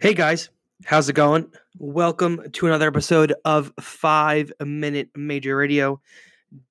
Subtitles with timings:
[0.00, 0.48] Hey guys,
[0.84, 1.50] how's it going?
[1.80, 6.00] Welcome to another episode of Five Minute Major Radio.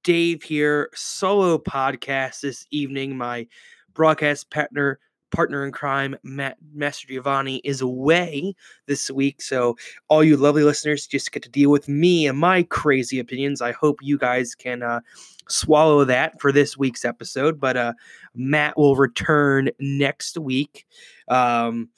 [0.01, 3.17] Dave here, solo podcast this evening.
[3.17, 3.45] My
[3.93, 8.55] broadcast partner, partner in crime, Matt Mastrogiovanni, is away
[8.85, 9.41] this week.
[9.41, 9.75] So
[10.07, 13.61] all you lovely listeners just get to deal with me and my crazy opinions.
[13.61, 15.01] I hope you guys can uh,
[15.49, 17.59] swallow that for this week's episode.
[17.59, 17.93] But uh,
[18.33, 20.85] Matt will return next week.
[21.27, 21.89] Um,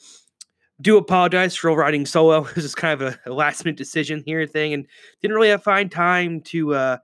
[0.80, 2.46] do apologize for riding solo.
[2.54, 4.86] This is kind of a, a, last minute decision here thing, and
[5.20, 6.96] didn't really have find time to uh,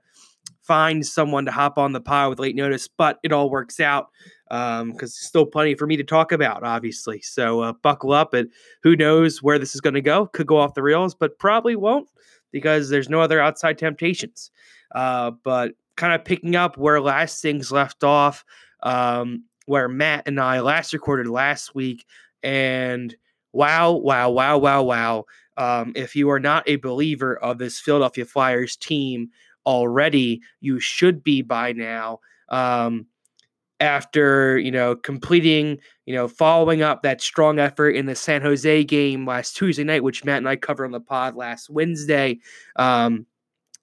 [0.61, 2.87] find someone to hop on the pod with late notice.
[2.87, 4.09] But it all works out
[4.49, 7.21] because um, still plenty for me to talk about, obviously.
[7.21, 8.49] So uh, buckle up, and
[8.83, 10.27] who knows where this is going to go?
[10.27, 12.09] Could go off the rails, but probably won't
[12.51, 14.51] because there's no other outside temptations.
[14.95, 18.45] Uh, but kind of picking up where last things left off,
[18.83, 22.05] um, where Matt and I last recorded last week,
[22.41, 23.15] and
[23.53, 25.25] wow, wow, wow, wow, wow.
[25.57, 29.29] Um, if you are not a believer of this Philadelphia Flyers team
[29.65, 32.19] already, you should be by now.
[32.49, 33.07] Um,
[33.79, 38.83] after you know completing, you know, following up that strong effort in the San Jose
[38.85, 42.39] game last Tuesday night, which Matt and I covered on the pod last Wednesday.
[42.75, 43.25] Um,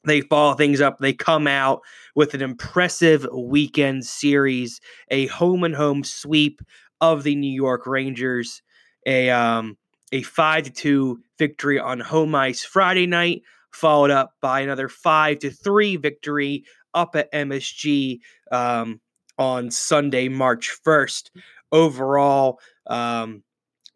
[0.05, 0.99] they follow things up.
[0.99, 1.81] They come out
[2.15, 6.61] with an impressive weekend series, a home and home sweep
[7.01, 8.63] of the New York Rangers
[9.07, 9.77] a um,
[10.13, 15.41] a five to two victory on home ice Friday night, followed up by another five
[15.41, 18.21] to three victory up at MSG
[18.53, 19.01] um,
[19.39, 21.31] on Sunday, March first.
[21.73, 23.43] Overall, um,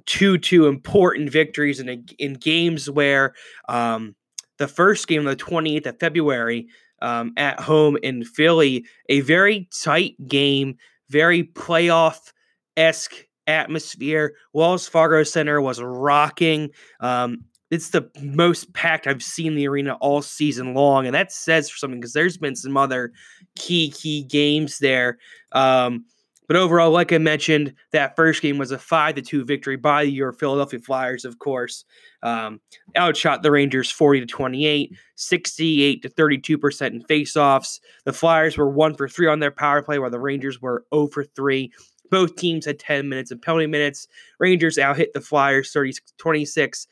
[0.07, 3.35] two two important victories in a, in games where
[3.69, 4.17] um,
[4.59, 6.67] the first game, on the 28th of February,
[7.01, 10.77] um, at home in Philly, a very tight game,
[11.09, 12.33] very playoff
[12.77, 14.35] esque atmosphere.
[14.53, 16.71] Wells Fargo Center was rocking.
[17.01, 21.71] Um, it's the most packed I've seen the arena all season long, and that says
[21.75, 23.13] something because there's been some other
[23.57, 25.19] key key games there.
[25.53, 26.05] Um,
[26.47, 30.03] but overall, like I mentioned, that first game was a five to two victory by
[30.03, 31.27] your Philadelphia Flyers.
[31.27, 31.85] Of course,
[32.23, 32.61] um,
[32.97, 37.81] outshot the Rangers forty to 28, 68 to thirty two percent in faceoffs.
[38.07, 41.05] The Flyers were one for three on their power play, while the Rangers were zero
[41.05, 41.71] oh for three.
[42.11, 44.09] Both teams had 10 minutes of penalty minutes.
[44.39, 46.87] Rangers out hit the Flyers 30 26.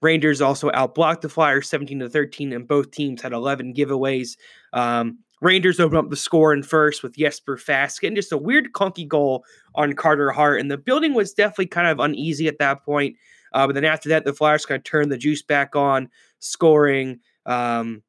[0.00, 4.36] Rangers also outblocked the Flyers 17 to 13, and both teams had 11 giveaways.
[4.72, 8.72] Um, Rangers opened up the score in first with Jesper Fast and just a weird
[8.72, 10.60] clunky goal on Carter Hart.
[10.60, 13.16] And the building was definitely kind of uneasy at that point.
[13.52, 16.08] Uh, but then after that, the Flyers kind of turned the juice back on,
[16.38, 18.02] scoring um,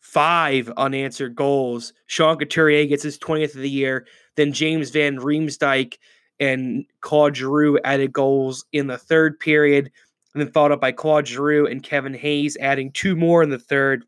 [0.00, 1.92] five unanswered goals.
[2.06, 4.06] Sean Couturier gets his 20th of the year.
[4.36, 5.98] Then James Van Riemsdyk
[6.40, 9.90] and Claude Giroux added goals in the third period.
[10.34, 13.58] And then followed up by Claude Giroux and Kevin Hayes adding two more in the
[13.58, 14.04] third.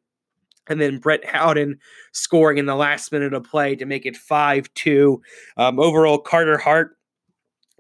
[0.69, 1.79] And then Brett Howden
[2.13, 5.23] scoring in the last minute of play to make it 5 2.
[5.57, 6.97] Um, overall, Carter Hart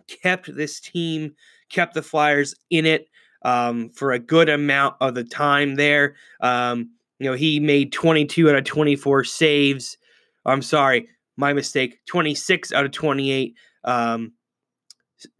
[0.08, 1.34] kept this team,
[1.70, 3.06] kept the Flyers in it
[3.42, 6.16] um, for a good amount of the time there.
[6.40, 6.90] Um,
[7.22, 9.96] you know, he made 22 out of 24 saves.
[10.44, 12.00] I'm sorry, my mistake.
[12.06, 13.54] 26 out of 28.
[13.84, 14.32] Um,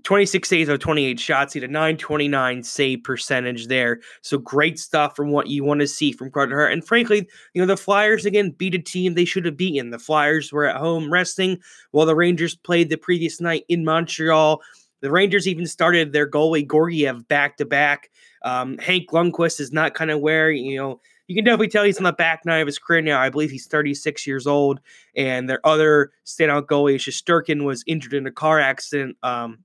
[0.05, 1.53] 26 saves out of 28 shots.
[1.53, 3.99] He had a 929 save percentage there.
[4.21, 6.73] So great stuff from what you want to see from Carter Hart.
[6.73, 9.91] And frankly, you know, the Flyers again beat a team they should have beaten.
[9.91, 11.59] The Flyers were at home resting
[11.91, 14.63] while the Rangers played the previous night in Montreal.
[15.01, 18.09] The Rangers even started their goalie Georgiev back to back.
[18.43, 21.99] Um, Hank Lundqvist is not kind of where, you know, you can definitely tell he's
[21.99, 23.21] on the back nine of his career now.
[23.21, 24.81] I believe he's 36 years old,
[25.17, 29.59] and their other standout goalie, Shesterkin, was injured in a car accident um,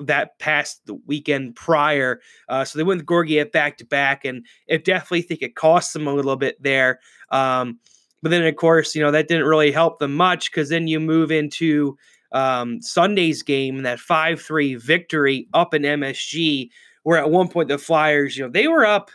[0.00, 2.20] that past the weekend prior.
[2.48, 5.92] Uh, so they went with Georgiev back to back, and it definitely think it cost
[5.92, 7.00] them a little bit there.
[7.30, 7.78] Um,
[8.22, 11.00] but then, of course, you know that didn't really help them much because then you
[11.00, 11.96] move into
[12.32, 16.70] um, Sunday's game, that five three victory up in MSG,
[17.02, 19.10] where at one point the Flyers, you know, they were up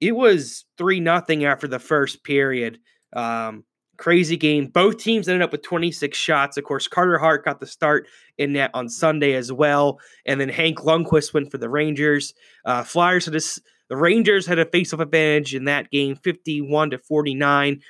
[0.00, 2.78] it was three nothing after the first period.
[3.14, 3.64] Um,
[3.96, 4.66] crazy game.
[4.66, 6.56] Both teams ended up with 26 shots.
[6.56, 8.06] Of course, Carter Hart got the start
[8.38, 12.34] in net on Sunday as well, and then Hank Lundqvist went for the Rangers.
[12.64, 13.40] Uh, Flyers had a,
[13.88, 17.80] the Rangers had a face-off advantage in that game, 51 to 49.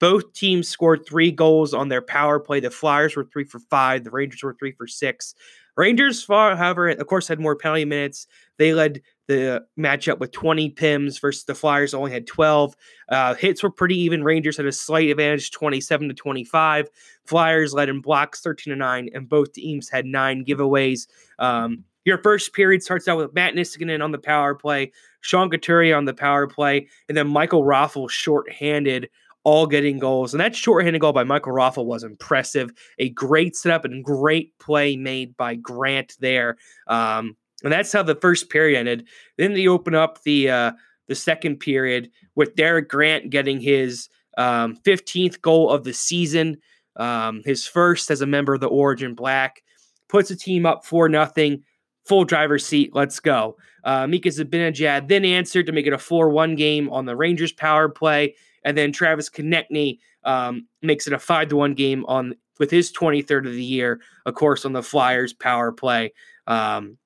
[0.00, 2.60] Both teams scored three goals on their power play.
[2.60, 4.04] The Flyers were three for five.
[4.04, 5.34] The Rangers were three for six.
[5.76, 8.26] Rangers, however, of course, had more penalty minutes.
[8.58, 12.76] They led the matchup with 20 PIMs versus the Flyers only had 12.
[13.08, 14.22] Uh, hits were pretty even.
[14.22, 16.88] Rangers had a slight advantage, 27 to 25.
[17.24, 21.06] Flyers led in blocks, 13 to 9, and both teams had nine giveaways.
[21.38, 24.92] Um, your first period starts out with Matt Niskanen on the power play,
[25.22, 29.08] Sean Couturier on the power play, and then Michael Raffl shorthanded,
[29.44, 30.32] all getting goals.
[30.34, 32.70] And that shorthanded goal by Michael Raffl was impressive.
[32.98, 36.56] A great setup and great play made by Grant there.
[36.88, 39.06] Um, and that's how the first period ended.
[39.38, 40.72] Then they open up the uh,
[41.08, 44.08] the second period with Derek Grant getting his
[44.38, 46.56] um, 15th goal of the season,
[46.96, 49.62] um, his first as a member of the Orange and Black,
[50.08, 51.62] puts the team up for nothing,
[52.04, 52.90] full driver's seat.
[52.94, 53.56] Let's go.
[53.84, 57.52] Uh, Mika Zibanejad then answered to make it a 4 1 game on the Rangers
[57.52, 58.34] power play.
[58.64, 62.92] And then Travis Konecny um, makes it a 5 to 1 game on with his
[62.92, 66.12] 23rd of the year, of course, on the Flyers power play.
[66.46, 66.98] Um,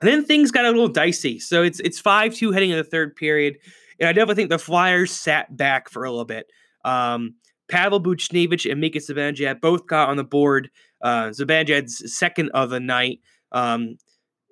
[0.00, 1.38] and then things got a little dicey.
[1.38, 3.56] So it's it's 5 2 heading in the third period.
[3.98, 6.46] And I definitely think the Flyers sat back for a little bit.
[6.84, 7.34] Um,
[7.68, 10.70] Pavel Buchnevich and Mika Zibanejad both got on the board.
[11.02, 13.20] Uh, Zibanejad's second of the night.
[13.52, 13.96] Um,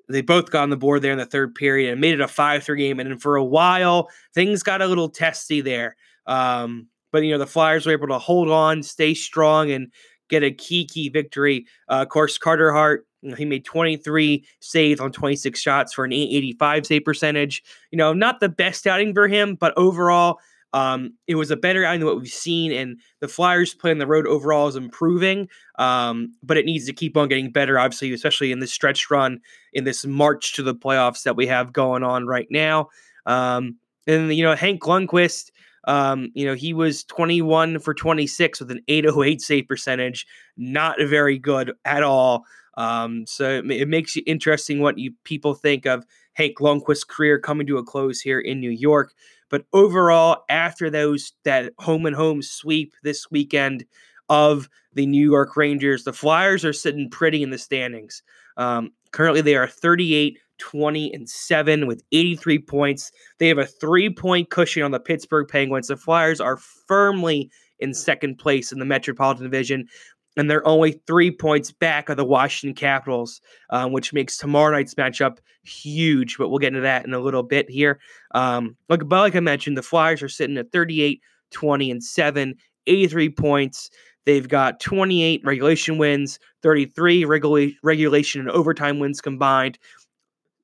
[0.08, 2.28] they both got on the board there in the third period and made it a
[2.28, 3.00] 5 3 game.
[3.00, 5.96] And then for a while, things got a little testy there.
[6.26, 9.92] Um, but, you know, the Flyers were able to hold on, stay strong, and
[10.28, 11.66] get a key, key victory.
[11.88, 13.06] Uh, of course, Carter Hart,
[13.36, 17.62] he made 23 saves on 26 shots for an 885 save percentage.
[17.90, 20.38] You know, not the best outing for him, but overall,
[20.74, 23.98] um, it was a better outing than what we've seen, and the Flyers play on
[23.98, 25.48] the road overall is improving,
[25.78, 29.38] um, but it needs to keep on getting better, obviously, especially in this stretch run,
[29.72, 32.88] in this march to the playoffs that we have going on right now.
[33.24, 33.76] Um,
[34.08, 35.52] and, you know, Hank Lundqvist,
[35.86, 40.26] um, you know, he was 21 for 26 with an 808 save percentage,
[40.56, 42.44] not very good at all.
[42.76, 47.38] Um, so it, it, makes you interesting what you people think of Hank Lundqvist's career
[47.38, 49.14] coming to a close here in New York.
[49.48, 53.84] But overall, after those that home and home sweep this weekend
[54.28, 58.22] of the New York Rangers, the Flyers are sitting pretty in the standings.
[58.56, 63.12] Um, currently, they are 38, 20, and 7 with 83 points.
[63.38, 65.88] They have a three point cushion on the Pittsburgh Penguins.
[65.88, 69.88] The Flyers are firmly in second place in the Metropolitan Division
[70.36, 73.40] and they're only three points back of the Washington Capitals,
[73.70, 76.36] um, which makes tomorrow night's matchup huge.
[76.38, 78.00] But we'll get into that in a little bit here.
[78.32, 81.20] Um, like, but like I mentioned, the Flyers are sitting at 38,
[81.52, 82.54] 20, and 7,
[82.86, 83.90] 83 points.
[84.26, 89.78] They've got 28 regulation wins, 33 regula- regulation and overtime wins combined.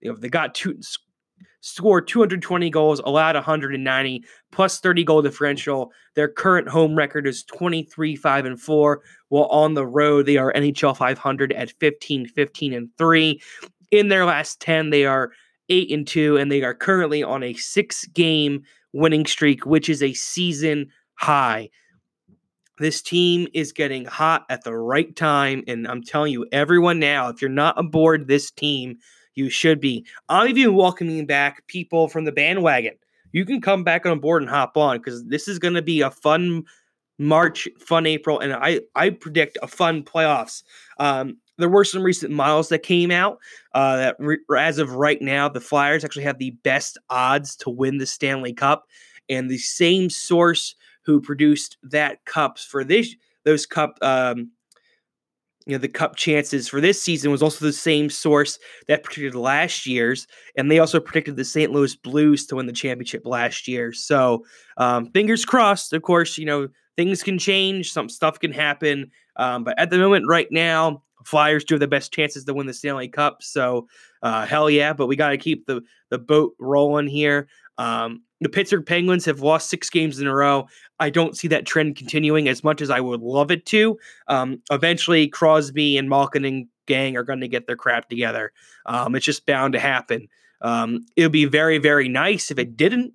[0.00, 0.78] You know, they got two
[1.60, 5.92] scored 220 goals, allowed 190, plus 30 goal differential.
[6.14, 10.52] Their current home record is 23 5 and 4, while on the road they are
[10.52, 13.40] NHL 500 at 15 15 and 3.
[13.90, 15.32] In their last 10, they are
[15.68, 18.62] 8 and 2, and they are currently on a six game
[18.92, 21.68] winning streak, which is a season high.
[22.78, 25.62] This team is getting hot at the right time.
[25.68, 28.96] And I'm telling you, everyone now, if you're not aboard this team,
[29.34, 30.06] you should be.
[30.28, 32.94] I'm even welcoming back people from the bandwagon.
[33.32, 36.00] You can come back on board and hop on because this is going to be
[36.00, 36.64] a fun
[37.18, 40.62] March, fun April, and I I predict a fun playoffs.
[40.98, 43.38] Um, there were some recent models that came out
[43.74, 47.68] uh, that re- as of right now, the Flyers actually have the best odds to
[47.68, 48.86] win the Stanley Cup,
[49.28, 54.50] and the same source who produced that cups for this those cup um,
[55.66, 58.58] you know the cup chances for this season was also the same source
[58.88, 60.26] that predicted last year's
[60.56, 63.92] and they also predicted the st louis blues to win the championship last year.
[63.92, 64.44] So
[64.76, 69.64] um, fingers crossed of course you know things can change some stuff can happen um,
[69.64, 72.72] but at the moment right now flyers do have the best chances to win the
[72.72, 73.86] stanley cup so
[74.22, 77.48] uh, hell yeah but we got to keep the the boat rolling here.
[77.78, 80.66] Um, the Pittsburgh Penguins have lost six games in a row.
[80.98, 83.98] I don't see that trend continuing as much as I would love it to.
[84.28, 88.52] Um, eventually, Crosby and Malkin and gang are going to get their crap together.
[88.86, 90.28] Um, it's just bound to happen.
[90.62, 93.12] Um, it would be very, very nice if it didn't.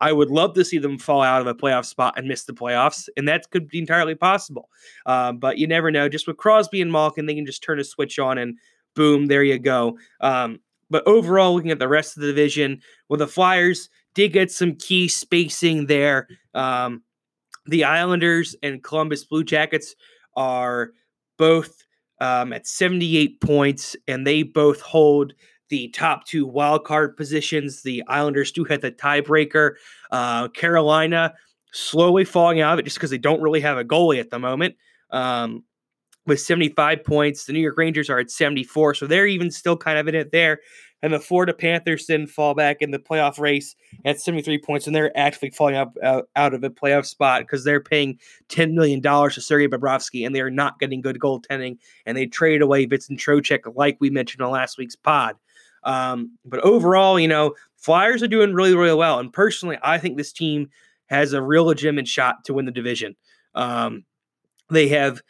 [0.00, 2.52] I would love to see them fall out of a playoff spot and miss the
[2.52, 4.68] playoffs, and that could be entirely possible.
[5.04, 6.08] Uh, but you never know.
[6.08, 8.58] Just with Crosby and Malkin, they can just turn a switch on and
[8.94, 9.98] boom, there you go.
[10.20, 14.50] Um, but overall, looking at the rest of the division, well, the Flyers did get
[14.50, 16.28] some key spacing there.
[16.54, 17.02] Um,
[17.66, 19.94] the Islanders and Columbus Blue Jackets
[20.36, 20.90] are
[21.36, 21.84] both
[22.20, 25.34] um, at 78 points, and they both hold
[25.68, 27.82] the top two wild card positions.
[27.82, 29.72] The Islanders do have the tiebreaker.
[30.10, 31.34] Uh, Carolina
[31.72, 34.38] slowly falling out of it just because they don't really have a goalie at the
[34.38, 34.76] moment.
[35.10, 35.64] Um,
[36.26, 39.98] with 75 points, the New York Rangers are at 74, so they're even still kind
[39.98, 40.60] of in it there.
[41.02, 44.94] And the Florida Panthers didn't fall back in the playoff race at 73 points, and
[44.94, 49.00] they're actually falling up out, out of a playoff spot because they're paying $10 million
[49.00, 53.20] to Sergei Bobrovsky, and they are not getting good goaltending, and they traded away Vincent
[53.20, 55.36] Trocheck, like we mentioned on last week's pod.
[55.84, 59.20] Um, but overall, you know, Flyers are doing really, really well.
[59.20, 60.68] And personally, I think this team
[61.06, 63.14] has a real legitimate shot to win the division.
[63.54, 64.04] Um,
[64.68, 65.22] they have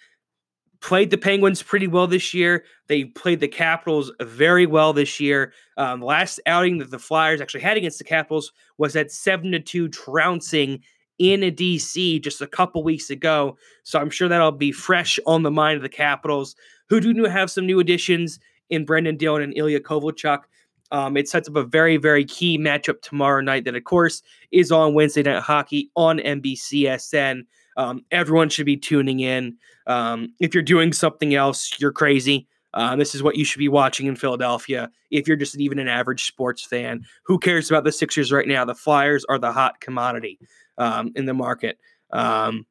[0.81, 2.65] played the Penguins pretty well this year.
[2.87, 5.53] They played the Capitals very well this year.
[5.77, 9.61] Um, last outing that the Flyers actually had against the Capitals was at seven to
[9.61, 10.83] two, trouncing
[11.19, 13.57] in a DC just a couple weeks ago.
[13.83, 16.55] So I'm sure that'll be fresh on the mind of the Capitals,
[16.89, 18.39] who do have some new additions
[18.71, 20.43] in Brendan Dillon and Ilya Kovalchuk.
[20.91, 24.73] Um, it sets up a very, very key matchup tomorrow night that, of course, is
[24.73, 27.43] on Wednesday Night Hockey on NBCSN.
[27.79, 29.57] Um, everyone should be tuning in.
[29.87, 32.47] Um, if you're doing something else, you're crazy.
[32.75, 34.91] Uh, this is what you should be watching in Philadelphia.
[35.11, 38.65] If you're just even an average sports fan, who cares about the Sixers right now?
[38.67, 40.39] The Flyers are the hot commodity
[40.77, 41.79] um, in the market.
[42.11, 42.67] Um,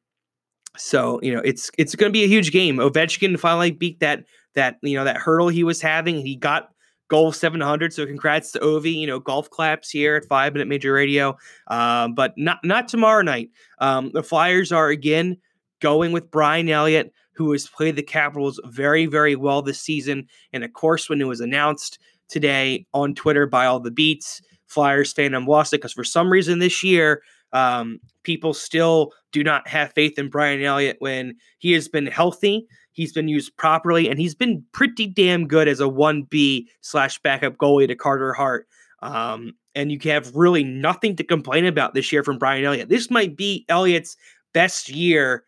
[0.76, 2.76] so you know it's it's going to be a huge game.
[2.76, 4.24] Ovechkin finally beat that
[4.54, 6.20] that you know that hurdle he was having.
[6.20, 6.70] He got
[7.08, 7.92] goal 700.
[7.92, 8.94] So congrats to Ovi.
[8.94, 11.36] You know, golf claps here at Five Minute Major Radio.
[11.66, 13.50] Um, but not not tomorrow night.
[13.78, 15.38] Um, the Flyers are again
[15.80, 20.26] going with Brian Elliott, who has played the Capitals very very well this season.
[20.52, 21.98] And of course, when it was announced
[22.28, 26.58] today on Twitter by all the beats, Flyers fandom lost it because for some reason
[26.58, 27.22] this year.
[27.52, 32.66] Um, people still do not have faith in Brian Elliott when he has been healthy.
[32.92, 37.56] He's been used properly, and he's been pretty damn good as a 1B slash backup
[37.56, 38.66] goalie to Carter Hart.
[39.02, 42.88] Um, and you have really nothing to complain about this year from Brian Elliott.
[42.88, 44.16] This might be Elliott's
[44.52, 45.44] best year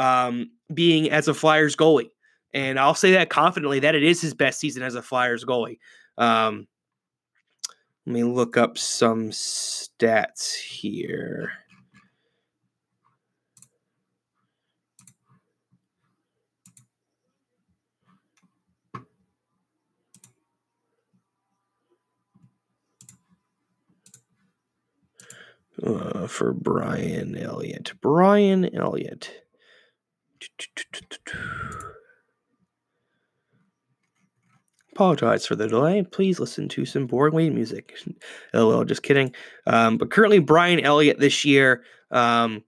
[0.00, 2.10] um, being as a Flyers goalie.
[2.52, 5.78] And I'll say that confidently that it is his best season as a Flyers goalie.
[6.18, 6.66] Um,
[8.06, 11.52] let me look up some stats here.
[25.82, 27.92] uh, for Brian Elliott.
[28.00, 29.42] Brian Elliott.
[35.00, 36.02] Apologize for the delay.
[36.02, 37.96] Please listen to some boring wait music.
[38.52, 39.34] LOL, just kidding.
[39.66, 42.62] Um, but currently, Brian Elliott this year, um,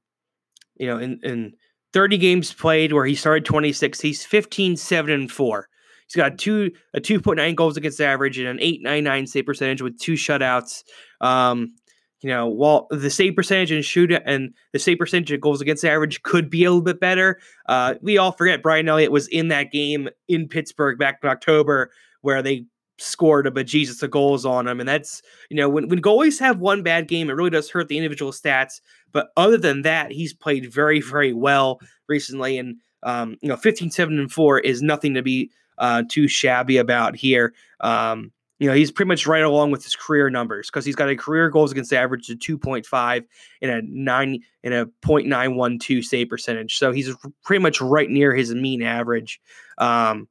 [0.76, 1.52] you know, in, in
[1.92, 5.68] 30 games played where he started 26, he's 15, 7, and 4.
[6.06, 10.14] He's got two a 2.9 goals against average and an 8.99 save percentage with two
[10.14, 10.84] shutouts.
[11.20, 11.74] Um,
[12.22, 15.84] you know, while the save percentage and shoot and the save percentage of goals against
[15.84, 19.48] average could be a little bit better, uh, we all forget Brian Elliott was in
[19.48, 21.90] that game in Pittsburgh back in October
[22.22, 22.64] where they
[22.98, 24.80] scored a bejesus of goals on him.
[24.80, 27.88] And that's, you know, when, when goalies have one bad game, it really does hurt
[27.88, 28.80] the individual stats.
[29.12, 32.58] But other than that, he's played very, very well recently.
[32.58, 36.76] And, um, you know, 15, 7, and 4 is nothing to be uh, too shabby
[36.76, 37.54] about here.
[37.80, 41.08] Um, you know, he's pretty much right along with his career numbers because he's got
[41.08, 43.24] a career goals against average of 2.5
[43.60, 46.76] and a nine and a 0.912 save percentage.
[46.76, 47.12] So he's
[47.42, 49.40] pretty much right near his mean average.
[49.78, 50.28] Um,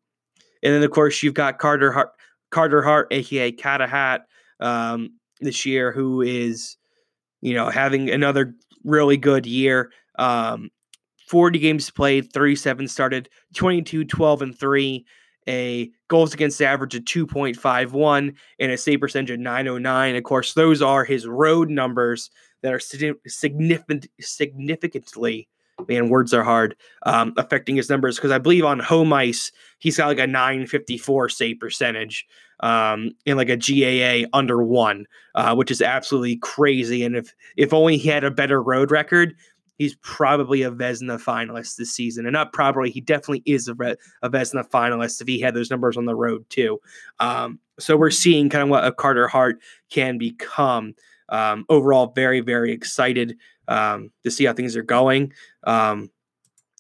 [0.64, 2.12] and then of course you've got Carter Hart,
[2.50, 4.26] Carter Hart, aka Kata Hat,
[4.60, 6.78] um, this year, who is,
[7.42, 8.54] you know, having another
[8.84, 9.92] really good year.
[10.20, 10.70] Um,
[11.28, 15.06] 40 games played, 37 started, 22, 12, and 3
[15.48, 20.16] a goals against average of 2.51 and a save percentage of 909.
[20.16, 22.30] Of course, those are his road numbers
[22.62, 25.48] that are significant, significantly,
[25.88, 28.16] man, words are hard, um, affecting his numbers.
[28.16, 32.26] Because I believe on home ice, he's got like a 954 save percentage
[32.62, 37.04] um, and like a GAA under one, uh, which is absolutely crazy.
[37.04, 39.36] And if if only he had a better road record,
[39.82, 42.28] he's probably a Vezina finalist this season.
[42.28, 43.72] And not probably, he definitely is a,
[44.22, 46.80] a Vezina finalist if he had those numbers on the road too.
[47.20, 49.60] Um, so we're seeing kind of what a Carter Hart
[49.90, 50.94] can become.
[51.30, 53.38] Um, overall, very, very excited
[53.72, 55.32] um, to see how things are going.
[55.64, 56.10] Um,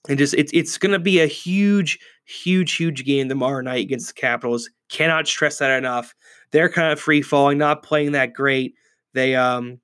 [0.09, 4.07] and just it's it's going to be a huge, huge, huge game tomorrow night against
[4.07, 4.69] the Capitals.
[4.89, 6.13] Cannot stress that enough.
[6.51, 8.75] They're kind of free falling, not playing that great.
[9.13, 9.79] They um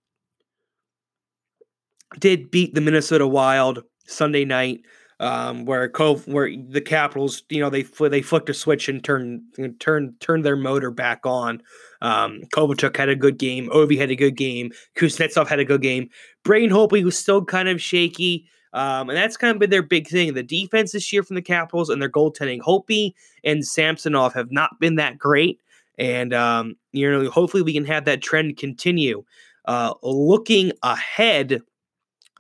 [2.20, 4.82] did beat the Minnesota Wild Sunday night,
[5.20, 9.42] um, where Cove, where the Capitals, you know, they they flicked a switch and turned
[9.80, 11.62] turned turned their motor back on.
[12.02, 13.70] Um, Kovalchuk had a good game.
[13.70, 14.72] Ovi had a good game.
[14.96, 16.10] Kuznetsov had a good game.
[16.44, 18.48] Braden Holtby was still kind of shaky.
[18.74, 20.34] Um, and that's kind of been their big thing.
[20.34, 22.60] The defense this year from the Capitals and their goaltending.
[22.60, 25.60] Holtby and Samsonov have not been that great.
[25.98, 29.24] And um, you know, hopefully we can have that trend continue.
[29.66, 31.62] Uh, looking ahead,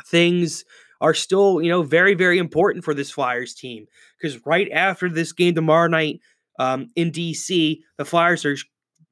[0.06, 0.64] things
[1.02, 3.86] are still, you know, very, very important for this Flyers team
[4.20, 6.20] because right after this game tomorrow night
[6.60, 8.58] um, in DC, the Flyers are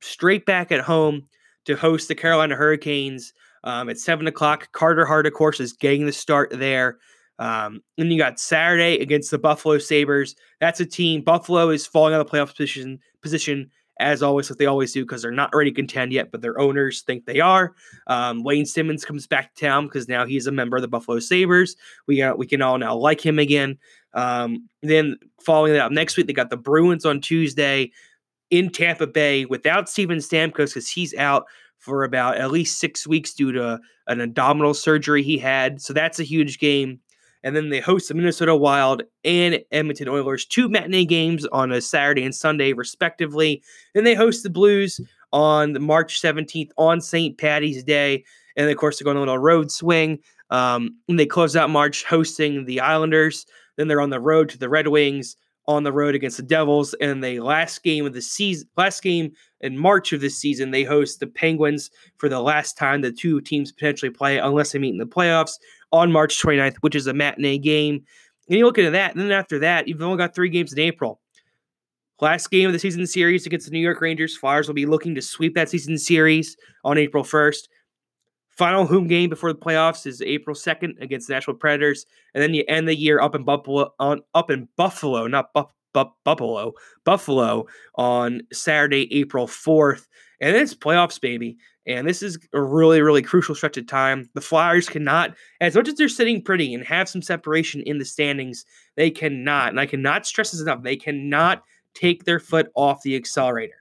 [0.02, 1.28] straight back at home
[1.66, 4.72] to host the Carolina Hurricanes um, at seven o'clock.
[4.72, 6.98] Carter Hart, of course, is getting the start there.
[7.38, 10.36] Um, and you got Saturday against the Buffalo Sabres.
[10.62, 11.22] That's a team.
[11.22, 15.04] Buffalo is falling out of the playoff position position as always, like they always do,
[15.04, 17.74] because they're not ready to contend yet, but their owners think they are.
[18.08, 21.20] Um, Wayne Simmonds comes back to town because now he's a member of the Buffalo
[21.20, 21.76] Sabres.
[22.08, 23.78] We uh, we can all now like him again.
[24.14, 27.92] Um, then following that up next week, they got the Bruins on Tuesday
[28.50, 31.46] in Tampa Bay without Steven Stamkos because he's out
[31.78, 35.82] for about at least six weeks due to an abdominal surgery he had.
[35.82, 37.00] So that's a huge game
[37.46, 41.80] and then they host the Minnesota Wild and Edmonton Oilers, two matinee games on a
[41.80, 43.62] Saturday and Sunday, respectively.
[43.94, 45.00] Then they host the Blues
[45.32, 47.38] on March 17th on St.
[47.38, 48.26] Patty's Day.
[48.58, 50.18] And of course, they're going on a road swing.
[50.50, 53.46] Um, and they close out March hosting the Islanders.
[53.78, 55.38] Then they're on the road to the Red Wings,
[55.68, 56.96] on the road against the Devils.
[56.96, 60.84] And the last game of the season, last game in March of this season, they
[60.84, 64.94] host the Penguins for the last time the two teams potentially play, unless they meet
[64.94, 65.60] in the playoffs
[65.92, 68.04] on March 29th, which is a matinee game.
[68.48, 70.80] And you look into that, and then after that, you've only got three games in
[70.80, 71.20] April.
[72.22, 74.38] Last game of the season series against the New York Rangers.
[74.38, 77.68] Flyers will be looking to sweep that season series on April 1st.
[78.52, 82.54] Final home game before the playoffs is April 2nd against the Nashville Predators, and then
[82.54, 86.74] you end the year up in Buffalo on up in Buffalo, not Buff, Buff, Buffalo,
[87.04, 87.66] Buffalo
[87.96, 90.08] on Saturday, April 4th.
[90.40, 91.58] And it's playoffs, baby.
[91.88, 94.30] And this is a really, really crucial stretch of time.
[94.34, 98.06] The Flyers cannot, as much as they're sitting pretty and have some separation in the
[98.06, 98.66] standings,
[98.96, 101.64] they cannot, and I cannot stress this enough, they cannot
[101.94, 103.76] take their foot off the accelerator.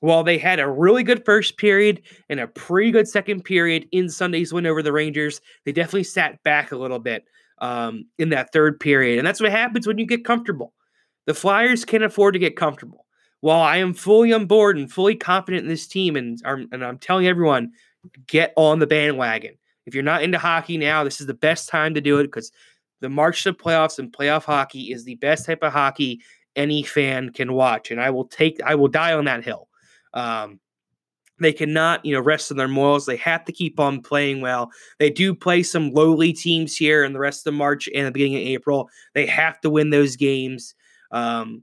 [0.00, 4.08] While they had a really good first period and a pretty good second period in
[4.08, 7.24] Sunday's win over the Rangers, they definitely sat back a little bit
[7.60, 9.18] um, in that third period.
[9.18, 10.72] And that's what happens when you get comfortable.
[11.26, 13.06] The Flyers can't afford to get comfortable
[13.40, 16.98] while I am fully on board and fully confident in this team, and, and I'm
[16.98, 17.72] telling everyone,
[18.26, 19.56] get on the bandwagon.
[19.86, 22.52] If you're not into hockey now, this is the best time to do it because
[23.00, 26.20] the march to playoffs and playoff hockey is the best type of hockey
[26.56, 27.90] any fan can watch.
[27.90, 29.68] And I will take, I will die on that hill.
[30.12, 30.60] Um,
[31.40, 33.06] they cannot, you know, rest on their morals.
[33.06, 34.70] They have to keep on playing well.
[34.98, 38.36] They do play some lowly teams here in the rest of March and the beginning
[38.36, 38.90] of April.
[39.14, 40.74] They have to win those games.
[41.12, 41.62] Um,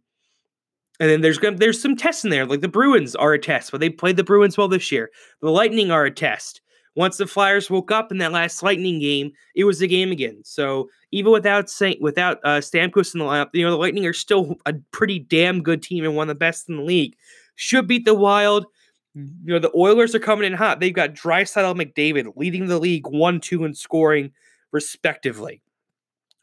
[0.99, 3.79] and then there's there's some tests in there, like the Bruins are a test, but
[3.79, 5.11] they played the Bruins well this year.
[5.41, 6.61] The Lightning are a test.
[6.95, 10.41] Once the Flyers woke up in that last Lightning game, it was a game again.
[10.45, 14.13] So even without Saint, without uh, Stamkos in the lineup, you know the Lightning are
[14.13, 17.15] still a pretty damn good team and one of the best in the league.
[17.55, 18.65] Should beat the Wild.
[19.13, 20.79] You know the Oilers are coming in hot.
[20.79, 24.31] They've got Draisaitl, McDavid leading the league one, two, and scoring
[24.71, 25.61] respectively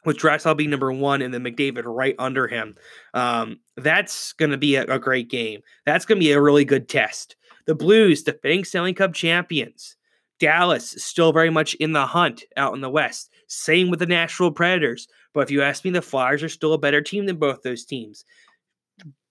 [0.05, 2.75] with Draisaitl being number one and then McDavid right under him.
[3.13, 5.61] Um, that's going to be a, a, great game.
[5.85, 7.35] That's going to be a really good test.
[7.65, 9.95] The Blues, defending Stanley Cup champions.
[10.39, 13.31] Dallas still very much in the hunt out in the West.
[13.47, 15.07] Same with the Nashville Predators.
[15.33, 17.85] But if you ask me, the Flyers are still a better team than both those
[17.85, 18.25] teams.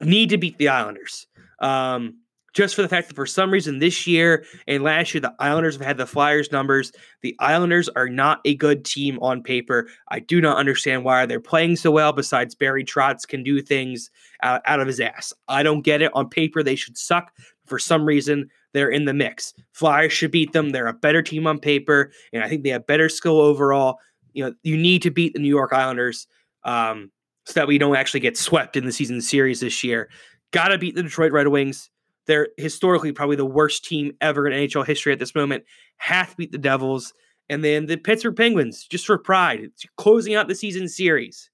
[0.00, 1.26] Need to beat the Islanders.
[1.61, 2.21] Um,
[2.53, 5.77] just for the fact that for some reason this year and last year the Islanders
[5.77, 6.93] have had the Flyers numbers.
[7.23, 9.88] The Islanders are not a good team on paper.
[10.09, 12.12] I do not understand why they're playing so well.
[12.12, 14.11] Besides Barry Trotz can do things
[14.43, 15.33] out, out of his ass.
[15.49, 16.12] I don't get it.
[16.15, 17.33] On paper they should suck.
[17.67, 19.55] For some reason they're in the mix.
[19.73, 20.71] Flyers should beat them.
[20.71, 23.99] They're a better team on paper, and I think they have better skill overall.
[24.33, 26.27] You know, you need to beat the New York Islanders
[26.65, 27.11] um,
[27.45, 30.09] so that we don't actually get swept in the season series this year.
[30.53, 31.91] Got to beat the Detroit Red Wings
[32.26, 35.64] they're historically probably the worst team ever in NHL history at this moment.
[36.08, 37.12] To beat the Devils.
[37.48, 41.50] And then the Pittsburgh Penguins, just for pride, it's closing out the season series.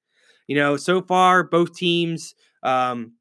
[0.47, 3.15] You know, so far, both teams um,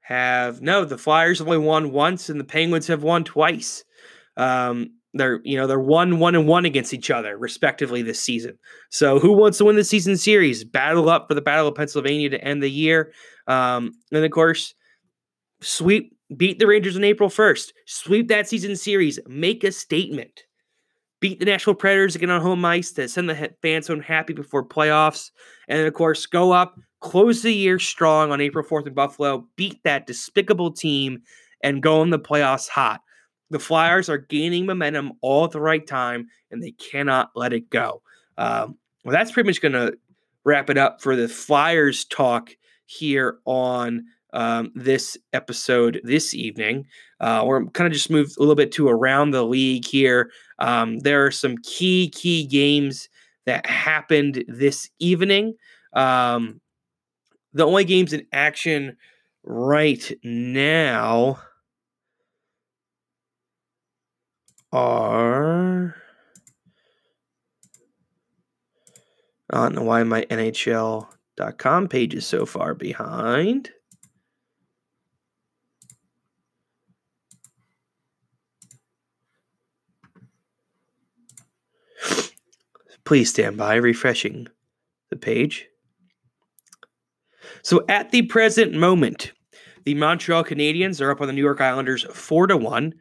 [0.00, 3.84] have no, the Flyers have only won once and the Penguins have won twice.
[4.36, 8.58] Um, they're you know they're one one and one against each other respectively this season.
[8.90, 10.64] So who wants to win the season series?
[10.64, 13.12] Battle up for the Battle of Pennsylvania to end the year.
[13.46, 14.74] Um, and of course,
[15.64, 17.72] Sweep, beat the Rangers on April 1st.
[17.86, 19.18] Sweep that season series.
[19.26, 20.44] Make a statement.
[21.20, 24.62] Beat the Nashville Predators again on home ice to send the fans home happy before
[24.62, 25.30] playoffs.
[25.68, 29.48] And then, of course, go up, close the year strong on April 4th in Buffalo,
[29.56, 31.22] beat that despicable team,
[31.62, 33.00] and go in the playoffs hot.
[33.50, 37.70] The Flyers are gaining momentum all at the right time, and they cannot let it
[37.70, 38.02] go.
[38.36, 39.96] Um, well, that's pretty much going to
[40.44, 42.50] wrap it up for the Flyers talk
[42.86, 46.86] here on um, this episode this evening.
[47.20, 50.30] Uh, we're kind of just moved a little bit to around the league here.
[50.58, 53.08] Um, there are some key, key games
[53.46, 55.54] that happened this evening.
[55.94, 56.60] Um,
[57.52, 58.96] the only games in action
[59.44, 61.38] right now
[64.72, 65.94] are.
[69.50, 73.70] I don't know why my NHL.com page is so far behind.
[83.04, 84.48] Please stand by, refreshing
[85.10, 85.68] the page.
[87.62, 89.32] So at the present moment,
[89.84, 92.94] the Montreal Canadiens are up on the New York Islanders 4 to 1.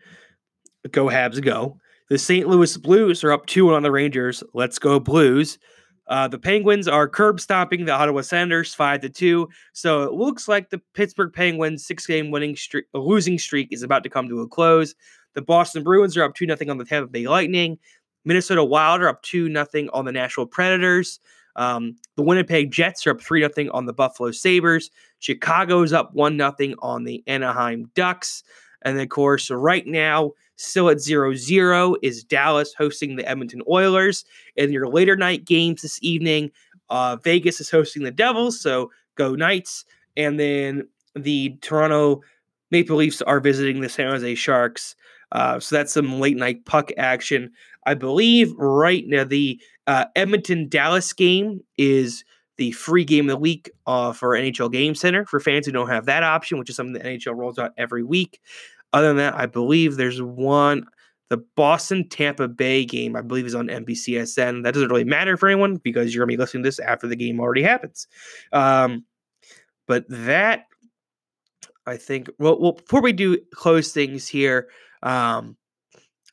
[0.91, 1.77] Go Habs go.
[2.09, 2.47] The St.
[2.47, 4.43] Louis Blues are up 2 on the Rangers.
[4.53, 5.57] Let's go Blues.
[6.07, 9.47] Uh, the Penguins are curb stomping the Ottawa Senators 5 to 2.
[9.71, 14.03] So it looks like the Pittsburgh Penguins six game winning streak losing streak is about
[14.03, 14.93] to come to a close.
[15.33, 17.79] The Boston Bruins are up 2 0 on the Tampa Bay Lightning.
[18.25, 21.19] Minnesota Wild are up 2 0 on the Nashville Predators.
[21.55, 24.89] Um, the Winnipeg Jets are up 3 0 on the Buffalo Sabres.
[25.19, 28.43] Chicago's up 1 0 on the Anaheim Ducks.
[28.83, 34.25] And of course, right now, still at 0 0 is Dallas hosting the Edmonton Oilers.
[34.55, 36.51] In your later night games this evening,
[36.89, 39.86] uh, Vegas is hosting the Devils, so go Knights.
[40.17, 42.21] And then the Toronto
[42.71, 44.95] Maple Leafs are visiting the San Jose Sharks.
[45.34, 47.52] Uh, so that's some late night puck action.
[47.86, 52.24] I believe right now the uh, Edmonton Dallas game is
[52.58, 55.89] the free game of the week uh, for NHL Game Center for fans who don't
[55.89, 58.39] have that option, which is something the NHL rolls out every week.
[58.93, 60.86] Other than that, I believe there's one.
[61.30, 64.63] The Boston Tampa Bay game, I believe, is on NBCSN.
[64.63, 67.08] That doesn't really matter for anyone because you're going to be listening to this after
[67.08, 68.08] the game already happens.
[68.52, 69.06] Um,
[69.88, 70.65] but that,
[71.88, 74.69] I think, well, well, before we do close things here,
[75.03, 75.57] um,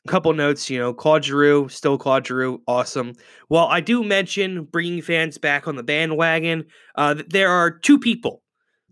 [0.05, 3.13] a couple notes, you know, Claude Giroux, still Claude Giroux, awesome.
[3.49, 6.65] Well, I do mention bringing fans back on the bandwagon.
[6.95, 8.41] Uh, there are two people.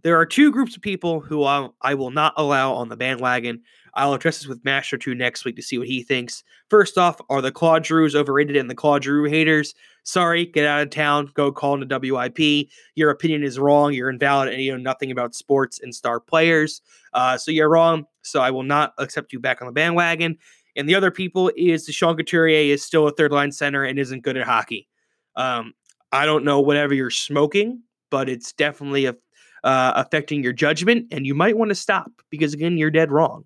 [0.04, 3.64] There are two groups of people who I, I will not allow on the bandwagon.
[3.96, 6.44] I'll address this with Master 2 next week to see what he thinks.
[6.70, 9.74] First off, are the Claude Giroux overrated and the Claude Giroux haters?
[10.04, 12.70] Sorry, get out of town, go call into WIP.
[12.96, 16.82] Your opinion is wrong, you're invalid, and you know nothing about sports and star players.
[17.14, 20.38] Uh, so you're wrong, so I will not accept you back on the bandwagon.
[20.76, 24.24] And the other people is Sean Couturier is still a third line center and isn't
[24.24, 24.88] good at hockey.
[25.36, 25.74] Um,
[26.12, 29.16] I don't know whatever you're smoking, but it's definitely a,
[29.64, 33.46] uh, affecting your judgment, and you might want to stop because again, you're dead wrong.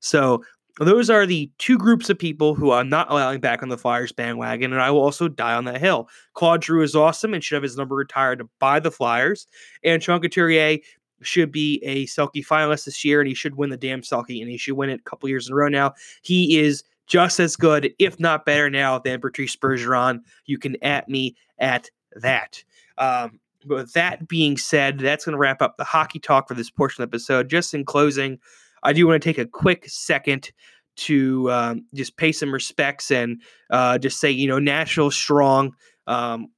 [0.00, 0.42] So
[0.78, 4.12] those are the two groups of people who I'm not allowing back on the Flyers
[4.12, 6.08] bandwagon, and I will also die on that hill.
[6.34, 9.46] Claude Giroux is awesome and should have his number retired by the Flyers,
[9.84, 10.78] and Sean Couturier
[11.22, 14.50] should be a Selke finalist this year, and he should win the damn Selke, and
[14.50, 15.92] he should win it a couple years in a row now.
[16.22, 20.20] He is just as good, if not better now, than Patrice Bergeron.
[20.46, 22.62] You can at me at that.
[22.98, 26.54] Um, but with that being said, that's going to wrap up the hockey talk for
[26.54, 27.48] this portion of the episode.
[27.48, 28.38] Just in closing,
[28.82, 30.50] I do want to take a quick second
[30.94, 33.40] to um, just pay some respects and
[33.70, 35.74] uh, just say, you know, Nashville strong.
[36.06, 36.48] Um,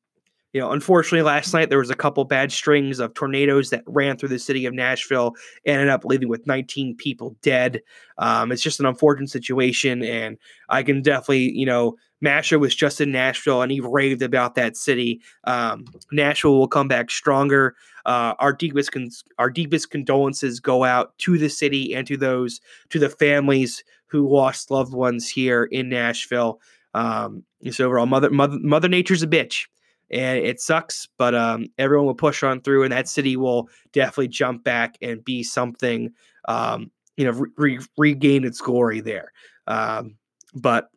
[0.52, 4.16] you know, unfortunately, last night there was a couple bad strings of tornadoes that ran
[4.16, 5.34] through the city of Nashville,
[5.66, 7.82] ended up leaving with 19 people dead.
[8.18, 13.00] Um, it's just an unfortunate situation, and I can definitely, you know, Masher was just
[13.00, 15.20] in Nashville and he raved about that city.
[15.44, 17.76] Um, Nashville will come back stronger.
[18.06, 22.60] Uh, our deepest con- our deepest condolences go out to the city and to those
[22.88, 26.60] to the families who lost loved ones here in Nashville.
[26.94, 29.66] Um, so overall, mother mother Mother Nature's a bitch
[30.10, 34.28] and it sucks, but um, everyone will push on through, and that city will definitely
[34.28, 36.12] jump back and be something,
[36.46, 39.32] um, you know, re- regain its glory there.
[39.66, 40.16] Um,
[40.54, 40.90] but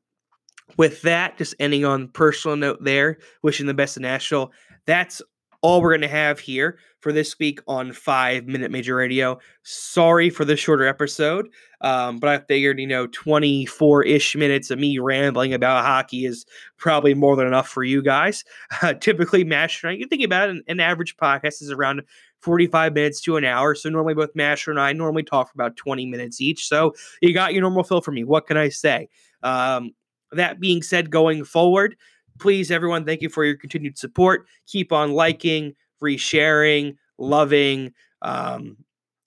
[0.76, 4.52] with that, just ending on personal note there, wishing the best of Nashville.
[4.86, 5.22] That's
[5.62, 9.40] all we're going to have here for this week on Five Minute Major Radio.
[9.64, 11.50] Sorry for the shorter episode,
[11.82, 16.46] um, but I figured, you know, 24 ish minutes of me rambling about hockey is
[16.78, 18.44] probably more than enough for you guys.
[18.82, 22.02] Uh, typically, Mastro and I, you think about it, an, an average podcast is around
[22.42, 23.74] 45 minutes to an hour.
[23.74, 26.68] So normally, both Mastro and I normally talk for about 20 minutes each.
[26.68, 28.24] So you got your normal fill for me.
[28.24, 29.10] What can I say?
[29.44, 29.92] Um,
[30.32, 31.96] that being said, going forward,
[32.40, 34.46] please, everyone, thank you for your continued support.
[34.68, 38.78] Keep on liking, resharing, loving, um,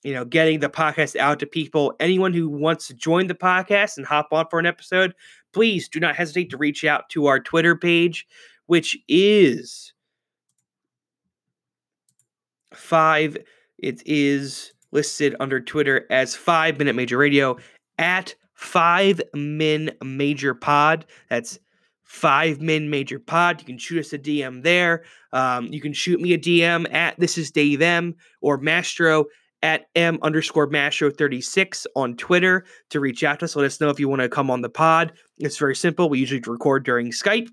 [0.02, 1.94] you know, getting the podcast out to people.
[2.00, 5.14] Anyone who wants to join the podcast and hop on for an episode,
[5.52, 8.26] please do not hesitate to reach out to our Twitter page,
[8.66, 9.92] which is
[12.72, 13.36] five.
[13.78, 17.56] It is listed under Twitter as Five Minute Major Radio
[17.98, 21.06] at Five Min Major Pod.
[21.30, 21.58] That's
[22.04, 23.58] Five Min Major Pod.
[23.58, 25.04] You can shoot us a DM there.
[25.32, 29.24] Um, you can shoot me a DM at This Is Dave M or Mastro
[29.62, 33.56] at M underscore Mastro 36 on Twitter to reach out to us.
[33.56, 35.14] Let us know if you want to come on the pod.
[35.38, 36.10] It's very simple.
[36.10, 37.48] We usually record during Skype.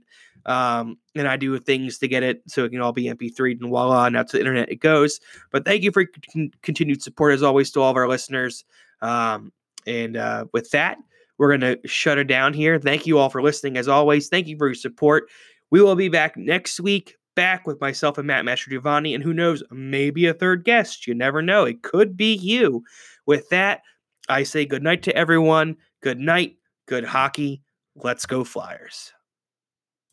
[0.46, 3.70] Um, and I do things to get it so it can all be MP3 and
[3.70, 5.22] voila, and out to the internet it goes.
[5.54, 8.65] But thank you for con- continued support as always to all of our listeners.
[9.02, 9.54] Um,
[9.88, 10.97] and uh, with that,
[11.38, 12.80] we're going to shut it down here.
[12.80, 14.28] Thank you all for listening as always.
[14.28, 15.30] Thank you for your support.
[15.71, 19.63] We will be back next week, back with myself and Matt Mastrogiovanni, and who knows,
[19.71, 21.08] maybe a third guest.
[21.08, 21.65] You never know.
[21.65, 22.84] It could be you.
[23.26, 23.82] With that,
[24.30, 25.78] I say good night to everyone.
[26.02, 26.56] Good night.
[26.88, 27.62] Good hockey.
[27.95, 29.13] Let's go, Flyers.